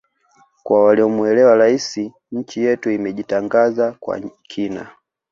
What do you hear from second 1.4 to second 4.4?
Rais nchi yetu imejitangaza kwa